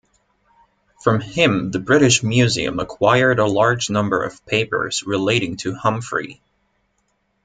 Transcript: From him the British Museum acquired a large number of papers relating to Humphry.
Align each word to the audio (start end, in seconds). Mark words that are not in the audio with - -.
From 1.03 1.19
him 1.21 1.69
the 1.69 1.77
British 1.77 2.23
Museum 2.23 2.79
acquired 2.79 3.37
a 3.37 3.45
large 3.45 3.91
number 3.91 4.23
of 4.23 4.43
papers 4.47 5.03
relating 5.03 5.57
to 5.57 5.75
Humphry. 5.75 6.41